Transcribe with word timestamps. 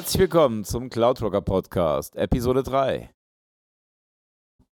Herzlich 0.00 0.20
willkommen 0.20 0.64
zum 0.64 0.88
Cloudrocker 0.88 1.42
Podcast, 1.42 2.16
Episode 2.16 2.62
3. 2.62 3.10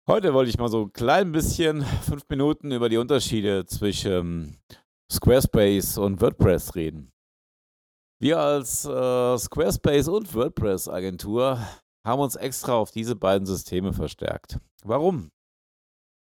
Heute 0.07 0.33
wollte 0.33 0.51
ich 0.51 0.57
mal 0.57 0.69
so 0.69 0.83
ein 0.83 0.93
klein 0.93 1.33
bisschen, 1.33 1.83
fünf 1.83 2.23
Minuten, 2.29 2.71
über 2.71 2.89
die 2.89 2.97
Unterschiede 2.97 3.67
zwischen 3.67 4.57
Squarespace 5.11 5.99
und 5.99 6.21
WordPress 6.21 6.77
reden. 6.77 7.11
Wir 8.21 8.39
als 8.39 8.85
äh, 8.85 9.37
Squarespace 9.37 10.07
und 10.07 10.33
WordPress 10.33 10.89
Agentur 10.89 11.59
haben 12.07 12.23
uns 12.23 12.37
extra 12.37 12.75
auf 12.75 12.93
diese 12.93 13.17
beiden 13.17 13.47
Systeme 13.47 13.93
verstärkt. 13.93 14.61
Warum? 14.85 15.33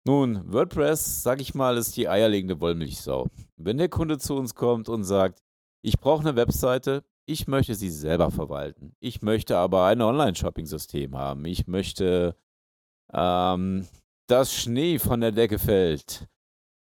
Nun, 0.08 0.52
WordPress, 0.52 1.22
sag 1.22 1.42
ich 1.42 1.54
mal, 1.54 1.78
ist 1.78 1.96
die 1.96 2.10
eierlegende 2.10 2.60
Wollmilchsau. 2.60 3.28
Wenn 3.56 3.78
der 3.78 3.90
Kunde 3.90 4.18
zu 4.18 4.34
uns 4.34 4.56
kommt 4.56 4.90
und 4.90 5.04
sagt, 5.04 5.44
ich 5.84 6.00
brauche 6.00 6.22
eine 6.22 6.36
Webseite, 6.36 7.04
ich 7.30 7.48
möchte 7.48 7.76
sie 7.76 7.90
selber 7.90 8.32
verwalten. 8.32 8.96
Ich 9.00 9.22
möchte 9.22 9.56
aber 9.58 9.86
ein 9.86 10.02
Online-Shopping-System 10.02 11.16
haben. 11.16 11.46
Ich 11.46 11.68
möchte, 11.68 12.36
ähm, 13.14 13.88
dass 14.28 14.54
Schnee 14.54 14.98
von 14.98 15.22
der 15.22 15.32
Decke 15.32 15.60
fällt. 15.60 16.28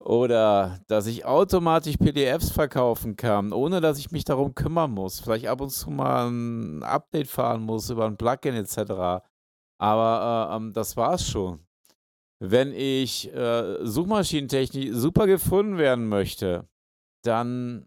Oder 0.00 0.80
dass 0.88 1.06
ich 1.06 1.24
automatisch 1.26 1.96
PDFs 1.96 2.50
verkaufen 2.50 3.14
kann, 3.14 3.52
ohne 3.52 3.80
dass 3.80 3.98
ich 3.98 4.10
mich 4.10 4.24
darum 4.24 4.54
kümmern 4.54 4.90
muss. 4.90 5.20
Vielleicht 5.20 5.46
ab 5.46 5.60
und 5.60 5.70
zu 5.70 5.90
mal 5.90 6.28
ein 6.28 6.82
Update 6.82 7.28
fahren 7.28 7.62
muss 7.62 7.90
über 7.90 8.06
ein 8.06 8.16
Plugin 8.16 8.54
etc. 8.54 9.22
Aber 9.78 10.48
äh, 10.50 10.56
ähm, 10.56 10.72
das 10.72 10.96
war's 10.96 11.28
schon. 11.28 11.60
Wenn 12.40 12.72
ich 12.72 13.32
äh, 13.32 13.84
Suchmaschinentechnik 13.86 14.92
super 14.94 15.26
gefunden 15.26 15.78
werden 15.78 16.08
möchte, 16.08 16.66
dann 17.22 17.86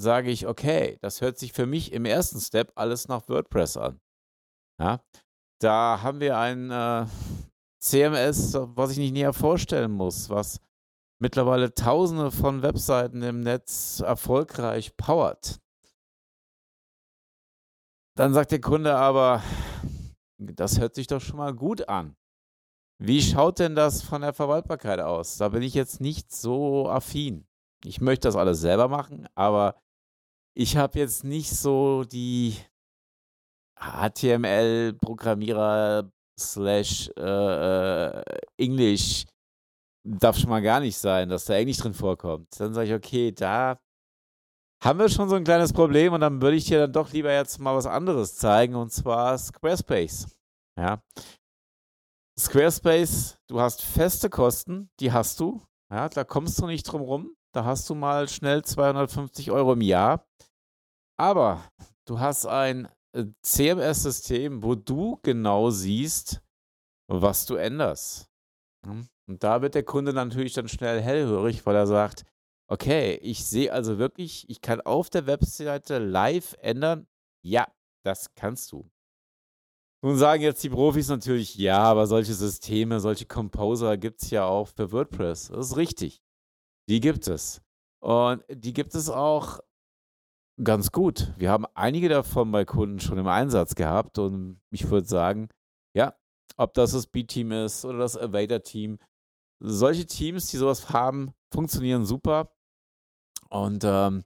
sage 0.00 0.30
ich, 0.30 0.46
okay, 0.46 0.98
das 1.00 1.20
hört 1.20 1.38
sich 1.38 1.52
für 1.52 1.66
mich 1.66 1.92
im 1.92 2.04
ersten 2.04 2.40
Step 2.40 2.72
alles 2.74 3.08
nach 3.08 3.28
WordPress 3.28 3.76
an. 3.76 4.00
Ja, 4.80 5.00
da 5.60 6.00
haben 6.02 6.20
wir 6.20 6.36
ein 6.38 6.70
äh, 6.70 7.06
CMS, 7.80 8.54
was 8.54 8.90
ich 8.92 8.98
nicht 8.98 9.12
näher 9.12 9.32
vorstellen 9.32 9.92
muss, 9.92 10.30
was 10.30 10.60
mittlerweile 11.20 11.74
tausende 11.74 12.30
von 12.30 12.62
Webseiten 12.62 13.22
im 13.22 13.40
Netz 13.40 14.00
erfolgreich 14.00 14.96
powert. 14.96 15.60
Dann 18.16 18.32
sagt 18.32 18.52
der 18.52 18.60
Kunde 18.60 18.94
aber, 18.96 19.42
das 20.38 20.78
hört 20.78 20.94
sich 20.94 21.06
doch 21.06 21.20
schon 21.20 21.36
mal 21.36 21.54
gut 21.54 21.88
an. 21.88 22.16
Wie 22.98 23.20
schaut 23.20 23.58
denn 23.58 23.74
das 23.74 24.02
von 24.02 24.22
der 24.22 24.32
Verwaltbarkeit 24.32 25.00
aus? 25.00 25.36
Da 25.36 25.48
bin 25.48 25.62
ich 25.62 25.74
jetzt 25.74 26.00
nicht 26.00 26.32
so 26.32 26.88
affin. 26.88 27.46
Ich 27.84 28.00
möchte 28.00 28.28
das 28.28 28.36
alles 28.36 28.60
selber 28.60 28.88
machen, 28.88 29.26
aber 29.34 29.76
ich 30.54 30.76
habe 30.76 30.98
jetzt 30.98 31.24
nicht 31.24 31.50
so 31.50 32.04
die 32.04 32.56
HTML-Programmierer 33.76 36.10
slash 36.38 37.10
äh, 37.16 37.22
äh, 37.22 38.22
English 38.56 39.24
darf 40.06 40.38
schon 40.38 40.50
mal 40.50 40.62
gar 40.62 40.80
nicht 40.80 40.98
sein, 40.98 41.28
dass 41.28 41.46
da 41.46 41.54
Englisch 41.54 41.78
drin 41.78 41.94
vorkommt. 41.94 42.48
Dann 42.58 42.74
sage 42.74 42.88
ich, 42.88 42.94
okay, 42.94 43.32
da 43.32 43.80
haben 44.82 44.98
wir 44.98 45.08
schon 45.08 45.28
so 45.28 45.36
ein 45.36 45.44
kleines 45.44 45.72
Problem 45.72 46.12
und 46.12 46.20
dann 46.20 46.42
würde 46.42 46.56
ich 46.56 46.66
dir 46.66 46.80
dann 46.80 46.92
doch 46.92 47.12
lieber 47.12 47.32
jetzt 47.32 47.58
mal 47.58 47.74
was 47.74 47.86
anderes 47.86 48.36
zeigen 48.36 48.74
und 48.74 48.92
zwar 48.92 49.38
Squarespace. 49.38 50.36
Ja. 50.78 51.02
Squarespace, 52.38 53.38
du 53.48 53.60
hast 53.60 53.82
feste 53.82 54.28
Kosten, 54.28 54.90
die 55.00 55.12
hast 55.12 55.40
du. 55.40 55.62
Ja, 55.90 56.08
da 56.08 56.24
kommst 56.24 56.60
du 56.60 56.66
nicht 56.66 56.84
drum 56.84 57.00
rum. 57.00 57.36
Da 57.54 57.64
hast 57.64 57.88
du 57.88 57.94
mal 57.94 58.28
schnell 58.28 58.64
250 58.64 59.52
Euro 59.52 59.74
im 59.74 59.80
Jahr. 59.80 60.26
Aber 61.16 61.62
du 62.04 62.18
hast 62.18 62.46
ein 62.46 62.88
äh, 63.12 63.26
CMS-System, 63.42 64.64
wo 64.64 64.74
du 64.74 65.20
genau 65.22 65.70
siehst, 65.70 66.42
was 67.06 67.46
du 67.46 67.54
änderst. 67.54 68.28
Hm? 68.84 69.06
Und 69.28 69.44
da 69.44 69.62
wird 69.62 69.76
der 69.76 69.84
Kunde 69.84 70.12
natürlich 70.12 70.52
dann 70.54 70.68
schnell 70.68 71.00
hellhörig, 71.00 71.64
weil 71.64 71.76
er 71.76 71.86
sagt, 71.86 72.24
okay, 72.68 73.14
ich 73.22 73.44
sehe 73.46 73.72
also 73.72 73.98
wirklich, 73.98 74.50
ich 74.50 74.60
kann 74.60 74.80
auf 74.80 75.08
der 75.08 75.26
Webseite 75.26 75.98
live 75.98 76.56
ändern. 76.58 77.06
Ja, 77.44 77.72
das 78.04 78.34
kannst 78.34 78.72
du. 78.72 78.90
Nun 80.02 80.16
sagen 80.16 80.42
jetzt 80.42 80.62
die 80.64 80.70
Profis 80.70 81.08
natürlich, 81.08 81.54
ja, 81.54 81.78
aber 81.78 82.08
solche 82.08 82.34
Systeme, 82.34 82.98
solche 82.98 83.26
Composer 83.26 83.96
gibt 83.96 84.22
es 84.22 84.30
ja 84.30 84.44
auch 84.44 84.66
für 84.68 84.90
WordPress. 84.90 85.48
Das 85.48 85.70
ist 85.70 85.76
richtig. 85.76 86.20
Die 86.88 87.00
gibt 87.00 87.28
es. 87.28 87.60
Und 88.00 88.44
die 88.48 88.72
gibt 88.72 88.94
es 88.94 89.08
auch 89.08 89.60
ganz 90.62 90.92
gut. 90.92 91.32
Wir 91.36 91.50
haben 91.50 91.66
einige 91.74 92.08
davon 92.08 92.52
bei 92.52 92.64
Kunden 92.64 93.00
schon 93.00 93.18
im 93.18 93.26
Einsatz 93.26 93.74
gehabt 93.74 94.18
und 94.18 94.60
ich 94.70 94.88
würde 94.90 95.08
sagen, 95.08 95.48
ja, 95.96 96.14
ob 96.56 96.74
das 96.74 96.92
das 96.92 97.06
B-Team 97.06 97.52
ist 97.52 97.84
oder 97.84 97.98
das 97.98 98.16
Avader-Team, 98.16 98.98
solche 99.60 100.06
Teams, 100.06 100.48
die 100.48 100.58
sowas 100.58 100.90
haben, 100.90 101.32
funktionieren 101.52 102.04
super 102.04 102.52
und 103.48 103.82
ähm, 103.84 104.24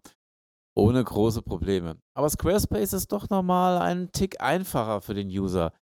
ohne 0.76 1.02
große 1.02 1.42
Probleme. 1.42 2.00
Aber 2.14 2.28
Squarespace 2.28 2.92
ist 2.92 3.12
doch 3.12 3.28
nochmal 3.30 3.78
einen 3.78 4.12
Tick 4.12 4.40
einfacher 4.40 5.00
für 5.00 5.14
den 5.14 5.28
User. 5.28 5.72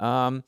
Ähm, 0.00 0.42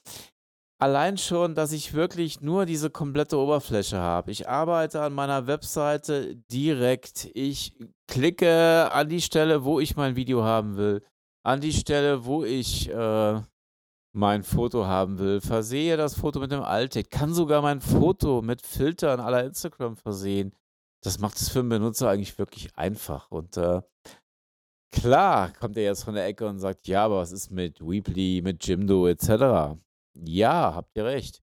allein 0.81 1.19
schon, 1.19 1.55
dass 1.55 1.73
ich 1.73 1.95
wirklich 1.95 2.41
nur 2.41 2.67
diese 2.67 2.91
komplette 2.91 3.39
Oberfläche 3.39 3.99
habe. 3.99 4.31
Ich 4.31 4.49
arbeite 4.49 5.03
an 5.03 5.13
meiner 5.13 5.47
Webseite 5.47 6.37
direkt. 6.51 7.31
Ich 7.35 7.77
klicke 8.09 8.91
an 8.93 9.09
die 9.09 9.21
Stelle, 9.21 9.65
wo 9.65 9.81
ich 9.81 9.97
mein 9.97 10.17
Video 10.17 10.43
haben 10.43 10.77
will, 10.77 11.03
an 11.45 11.61
die 11.61 11.73
Stelle, 11.73 12.25
wo 12.25 12.45
ich 12.45 12.91
äh, 12.91 13.41
mein 14.13 14.43
Foto 14.43 14.87
haben 14.87 15.19
will, 15.19 15.41
versehe 15.41 15.97
das 15.97 16.15
Foto 16.19 16.41
mit 16.41 16.53
einem 16.53 16.65
Alt-Text, 16.65 17.11
kann 17.11 17.33
sogar 17.33 17.63
mein 17.63 17.81
Foto 17.81 18.43
mit 18.43 18.63
Filtern 18.63 19.21
aller 19.21 19.45
Instagram 19.45 19.97
versehen 19.97 20.53
das 21.03 21.19
macht 21.19 21.37
es 21.37 21.49
für 21.49 21.61
einen 21.61 21.69
Benutzer 21.69 22.11
eigentlich 22.11 22.39
wirklich 22.39 22.77
einfach. 22.77 23.31
Und 23.31 23.57
äh, 23.57 23.83
klar 24.93 25.53
kommt 25.59 25.77
er 25.77 25.85
jetzt 25.85 26.05
von 26.05 26.15
der 26.15 26.27
Ecke 26.27 26.47
und 26.47 26.59
sagt, 26.59 26.87
ja, 26.89 27.05
aber 27.05 27.19
was 27.19 27.33
ist 27.33 27.51
mit 27.51 27.81
Weebly, 27.81 28.43
mit 28.43 28.67
Jimdo 28.67 29.07
etc.? 29.09 29.79
Ja, 30.15 30.75
habt 30.75 30.97
ihr 30.97 31.05
recht. 31.05 31.43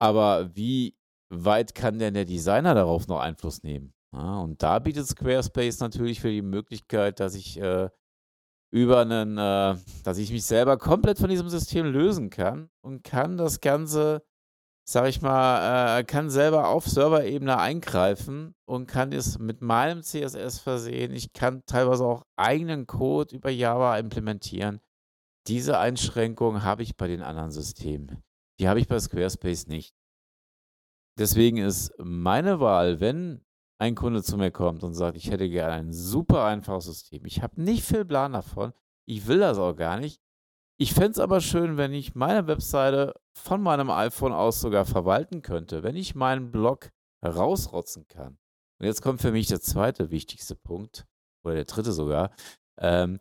Aber 0.00 0.54
wie 0.54 0.96
weit 1.30 1.74
kann 1.74 1.98
denn 1.98 2.14
der 2.14 2.24
Designer 2.24 2.74
darauf 2.74 3.06
noch 3.08 3.20
Einfluss 3.20 3.62
nehmen? 3.62 3.94
Ja, 4.14 4.38
und 4.40 4.62
da 4.62 4.78
bietet 4.78 5.06
Squarespace 5.06 5.80
natürlich 5.80 6.20
für 6.20 6.30
die 6.30 6.42
Möglichkeit, 6.42 7.20
dass 7.20 7.34
ich 7.34 7.58
äh, 7.58 7.88
über 8.70 9.00
einen, 9.00 9.38
äh, 9.38 9.76
dass 10.04 10.18
ich 10.18 10.30
mich 10.30 10.44
selber 10.44 10.76
komplett 10.76 11.18
von 11.18 11.30
diesem 11.30 11.48
System 11.48 11.86
lösen 11.86 12.30
kann 12.30 12.68
und 12.82 13.04
kann 13.04 13.36
das 13.36 13.60
Ganze 13.60 14.22
sage 14.84 15.08
ich 15.08 15.22
mal, 15.22 16.00
äh, 16.00 16.04
kann 16.04 16.30
selber 16.30 16.68
auf 16.68 16.86
Serverebene 16.86 17.58
eingreifen 17.58 18.54
und 18.64 18.86
kann 18.86 19.12
es 19.12 19.38
mit 19.38 19.60
meinem 19.62 20.02
CSS 20.02 20.58
versehen. 20.58 21.12
Ich 21.12 21.32
kann 21.32 21.62
teilweise 21.66 22.04
auch 22.04 22.24
eigenen 22.36 22.86
Code 22.86 23.34
über 23.34 23.50
Java 23.50 23.98
implementieren. 23.98 24.80
Diese 25.48 25.78
Einschränkung 25.78 26.62
habe 26.62 26.82
ich 26.82 26.96
bei 26.96 27.08
den 27.08 27.22
anderen 27.22 27.50
Systemen. 27.50 28.22
Die 28.60 28.68
habe 28.68 28.80
ich 28.80 28.88
bei 28.88 28.98
Squarespace 28.98 29.66
nicht. 29.66 29.94
Deswegen 31.18 31.58
ist 31.58 31.92
meine 31.98 32.60
Wahl, 32.60 33.00
wenn 33.00 33.44
ein 33.78 33.94
Kunde 33.94 34.22
zu 34.22 34.36
mir 34.36 34.50
kommt 34.50 34.84
und 34.84 34.94
sagt, 34.94 35.16
ich 35.16 35.30
hätte 35.30 35.48
gerne 35.48 35.74
ein 35.74 35.92
super 35.92 36.44
einfaches 36.44 36.84
System. 36.84 37.26
Ich 37.26 37.42
habe 37.42 37.60
nicht 37.60 37.84
viel 37.84 38.04
Plan 38.04 38.32
davon. 38.32 38.72
Ich 39.06 39.26
will 39.26 39.40
das 39.40 39.58
auch 39.58 39.74
gar 39.74 39.98
nicht. 39.98 40.20
Ich 40.78 40.94
fände 40.94 41.10
es 41.10 41.18
aber 41.18 41.40
schön, 41.40 41.76
wenn 41.76 41.92
ich 41.92 42.14
meine 42.14 42.46
Webseite 42.46 43.14
von 43.36 43.60
meinem 43.60 43.90
iPhone 43.90 44.32
aus 44.32 44.60
sogar 44.60 44.84
verwalten 44.84 45.42
könnte, 45.42 45.82
wenn 45.82 45.96
ich 45.96 46.14
meinen 46.14 46.50
Blog 46.50 46.90
rausrotzen 47.24 48.06
kann. 48.06 48.38
Und 48.80 48.86
jetzt 48.86 49.02
kommt 49.02 49.20
für 49.20 49.32
mich 49.32 49.48
der 49.48 49.60
zweite 49.60 50.10
wichtigste 50.10 50.56
Punkt, 50.56 51.06
oder 51.44 51.54
der 51.56 51.64
dritte 51.64 51.92
sogar. 51.92 52.34
Ähm, 52.78 53.20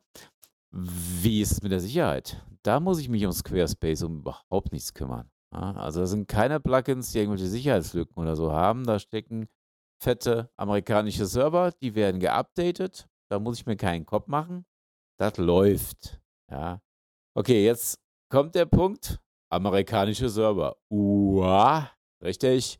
wie 0.71 1.41
ist 1.41 1.51
es 1.51 1.61
mit 1.61 1.71
der 1.71 1.79
Sicherheit? 1.79 2.43
Da 2.63 2.79
muss 2.79 2.99
ich 2.99 3.09
mich 3.09 3.25
um 3.25 3.31
Squarespace 3.31 4.03
um 4.03 4.19
überhaupt 4.19 4.71
nichts 4.71 4.93
kümmern. 4.93 5.29
Also 5.51 6.01
da 6.01 6.05
sind 6.05 6.27
keine 6.27 6.59
Plugins, 6.59 7.11
die 7.11 7.19
irgendwelche 7.19 7.47
Sicherheitslücken 7.47 8.21
oder 8.21 8.35
so 8.35 8.51
haben. 8.51 8.85
Da 8.85 8.99
stecken 8.99 9.49
fette 10.01 10.49
amerikanische 10.55 11.25
Server, 11.25 11.71
die 11.81 11.93
werden 11.95 12.19
geupdatet. 12.21 13.09
Da 13.29 13.39
muss 13.39 13.59
ich 13.59 13.65
mir 13.65 13.75
keinen 13.75 14.05
Kopf 14.05 14.27
machen. 14.27 14.65
Das 15.19 15.37
läuft. 15.37 16.21
Ja. 16.49 16.81
Okay, 17.37 17.65
jetzt 17.65 17.99
kommt 18.29 18.55
der 18.55 18.65
Punkt. 18.65 19.19
Amerikanische 19.51 20.29
Server. 20.29 20.77
Uah, 20.89 21.91
richtig. 22.23 22.79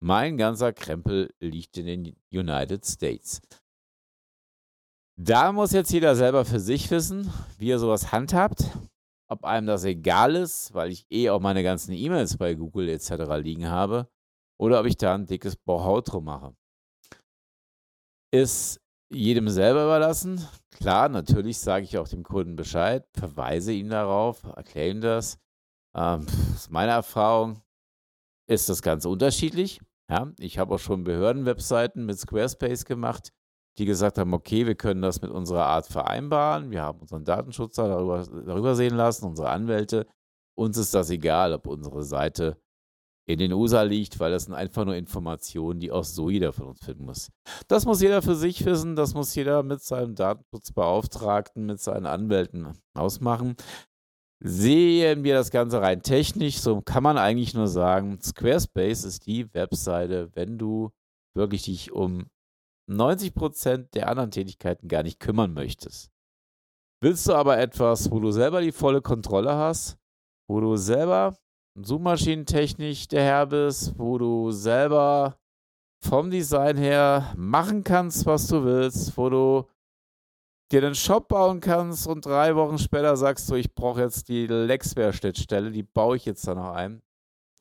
Mein 0.00 0.38
ganzer 0.38 0.72
Krempel 0.72 1.34
liegt 1.40 1.76
in 1.76 1.86
den 1.86 2.16
United 2.32 2.86
States. 2.86 3.42
Da 5.20 5.50
muss 5.50 5.72
jetzt 5.72 5.90
jeder 5.90 6.14
selber 6.14 6.44
für 6.44 6.60
sich 6.60 6.88
wissen, 6.92 7.32
wie 7.58 7.72
er 7.72 7.80
sowas 7.80 8.12
handhabt. 8.12 8.70
Ob 9.28 9.44
einem 9.44 9.66
das 9.66 9.82
egal 9.82 10.36
ist, 10.36 10.72
weil 10.74 10.92
ich 10.92 11.06
eh 11.10 11.30
auch 11.30 11.40
meine 11.40 11.64
ganzen 11.64 11.92
E-Mails 11.92 12.36
bei 12.36 12.54
Google 12.54 12.88
etc. 12.88 13.10
liegen 13.42 13.68
habe. 13.68 14.08
Oder 14.60 14.78
ob 14.78 14.86
ich 14.86 14.96
da 14.96 15.16
ein 15.16 15.26
dickes 15.26 15.56
Bohau 15.56 16.00
drum 16.02 16.26
mache. 16.26 16.54
Ist 18.32 18.80
jedem 19.12 19.48
selber 19.48 19.84
überlassen. 19.86 20.46
Klar, 20.70 21.08
natürlich 21.08 21.58
sage 21.58 21.84
ich 21.84 21.98
auch 21.98 22.06
dem 22.06 22.22
Kunden 22.22 22.54
Bescheid, 22.54 23.04
verweise 23.12 23.72
ihn 23.72 23.90
darauf, 23.90 24.44
erkläre 24.44 24.90
ihm 24.90 25.00
das. 25.00 25.40
Ähm, 25.96 26.26
aus 26.54 26.70
meiner 26.70 26.92
Erfahrung 26.92 27.60
ist 28.48 28.68
das 28.68 28.82
ganz 28.82 29.04
unterschiedlich. 29.04 29.80
Ja, 30.08 30.32
ich 30.38 30.58
habe 30.58 30.76
auch 30.76 30.78
schon 30.78 31.02
Behördenwebseiten 31.02 32.06
mit 32.06 32.20
Squarespace 32.20 32.84
gemacht, 32.84 33.32
die 33.78 33.84
gesagt 33.86 34.18
haben, 34.18 34.34
okay, 34.34 34.66
wir 34.66 34.74
können 34.74 35.02
das 35.02 35.22
mit 35.22 35.30
unserer 35.30 35.66
Art 35.66 35.86
vereinbaren. 35.86 36.70
Wir 36.70 36.82
haben 36.82 36.98
unseren 37.00 37.24
Datenschutzer 37.24 37.88
darüber, 37.88 38.24
darüber 38.44 38.74
sehen 38.74 38.96
lassen, 38.96 39.26
unsere 39.26 39.50
Anwälte. 39.50 40.06
Uns 40.56 40.76
ist 40.76 40.92
das 40.94 41.10
egal, 41.10 41.52
ob 41.52 41.66
unsere 41.68 42.02
Seite 42.02 42.60
in 43.28 43.38
den 43.38 43.52
USA 43.52 43.82
liegt, 43.82 44.18
weil 44.20 44.32
das 44.32 44.44
sind 44.44 44.54
einfach 44.54 44.84
nur 44.84 44.96
Informationen, 44.96 45.80
die 45.80 45.92
auch 45.92 46.02
so 46.02 46.30
jeder 46.30 46.52
von 46.52 46.68
uns 46.68 46.84
finden 46.84 47.04
muss. 47.04 47.30
Das 47.68 47.84
muss 47.84 48.00
jeder 48.00 48.22
für 48.22 48.34
sich 48.34 48.64
wissen, 48.64 48.96
das 48.96 49.14
muss 49.14 49.34
jeder 49.34 49.62
mit 49.62 49.82
seinem 49.82 50.14
Datenschutzbeauftragten, 50.14 51.66
mit 51.66 51.78
seinen 51.78 52.06
Anwälten 52.06 52.72
ausmachen. 52.94 53.54
Sehen 54.40 55.24
wir 55.24 55.34
das 55.34 55.50
Ganze 55.50 55.80
rein 55.82 56.02
technisch, 56.02 56.58
so 56.58 56.80
kann 56.80 57.02
man 57.02 57.18
eigentlich 57.18 57.54
nur 57.54 57.68
sagen, 57.68 58.18
Squarespace 58.20 59.04
ist 59.04 59.26
die 59.26 59.52
Webseite, 59.52 60.30
wenn 60.34 60.56
du 60.58 60.90
wirklich 61.34 61.64
dich 61.64 61.92
um 61.92 62.28
90% 62.88 63.90
der 63.92 64.08
anderen 64.08 64.30
Tätigkeiten 64.30 64.88
gar 64.88 65.02
nicht 65.02 65.20
kümmern 65.20 65.52
möchtest. 65.52 66.10
Willst 67.00 67.28
du 67.28 67.34
aber 67.34 67.58
etwas, 67.58 68.10
wo 68.10 68.18
du 68.18 68.30
selber 68.32 68.60
die 68.60 68.72
volle 68.72 69.02
Kontrolle 69.02 69.54
hast, 69.54 69.98
wo 70.48 70.60
du 70.60 70.76
selber 70.76 71.36
suchmaschinentechnisch 71.76 73.08
der 73.08 73.22
Herr 73.22 73.46
bist, 73.46 73.98
wo 73.98 74.18
du 74.18 74.50
selber 74.50 75.38
vom 76.02 76.30
Design 76.30 76.76
her 76.76 77.32
machen 77.36 77.84
kannst, 77.84 78.26
was 78.26 78.48
du 78.48 78.64
willst, 78.64 79.16
wo 79.16 79.28
du 79.30 79.68
dir 80.72 80.84
einen 80.84 80.94
Shop 80.94 81.28
bauen 81.28 81.60
kannst 81.60 82.06
und 82.06 82.26
drei 82.26 82.54
Wochen 82.56 82.78
später 82.78 83.16
sagst 83.16 83.48
du, 83.50 83.54
ich 83.54 83.74
brauche 83.74 84.02
jetzt 84.02 84.28
die 84.28 84.46
Lexware-Schnittstelle, 84.46 85.70
die 85.70 85.82
baue 85.82 86.16
ich 86.16 86.24
jetzt 86.24 86.46
da 86.46 86.54
noch 86.54 86.72
ein, 86.72 87.02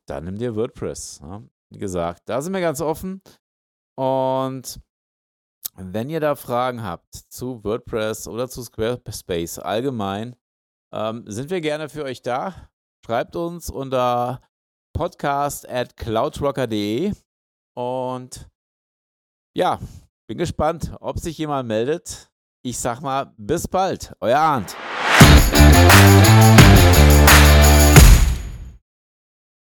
dann 0.08 0.26
nimm 0.26 0.38
dir 0.38 0.56
WordPress. 0.56 1.20
Ja. 1.22 1.44
Wie 1.70 1.80
gesagt, 1.80 2.24
da 2.26 2.42
sind 2.42 2.54
wir 2.54 2.62
ganz 2.62 2.82
offen. 2.82 3.22
Und 3.96 4.80
wenn 5.80 6.10
ihr 6.10 6.20
da 6.20 6.36
Fragen 6.36 6.84
habt 6.84 7.16
zu 7.16 7.64
WordPress 7.64 8.28
oder 8.28 8.50
zu 8.50 8.64
Squarespace 8.64 9.60
allgemein, 9.60 10.36
ähm, 10.92 11.24
sind 11.28 11.50
wir 11.50 11.62
gerne 11.62 11.88
für 11.90 12.04
euch 12.04 12.22
da. 12.22 12.70
Schreibt 13.06 13.36
uns 13.36 13.70
unter 13.70 14.42
podcast 14.94 15.70
at 15.70 15.96
cloudrocker.de 15.96 17.14
und 17.76 18.50
ja, 19.56 19.80
bin 20.28 20.38
gespannt, 20.38 20.96
ob 21.00 21.20
sich 21.20 21.38
jemand 21.38 21.68
meldet. 21.68 22.32
Ich 22.64 22.80
sag 22.80 23.02
mal, 23.02 23.34
bis 23.38 23.68
bald, 23.68 24.16
euer 24.20 24.40
Arndt. 24.40 24.76